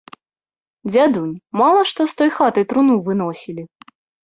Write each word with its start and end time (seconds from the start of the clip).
Дзядунь, 0.91 1.35
мала 1.61 1.81
што 1.91 2.01
з 2.15 2.19
той 2.23 2.33
хаты 2.39 2.61
труну 2.73 2.99
выносілі. 3.11 3.63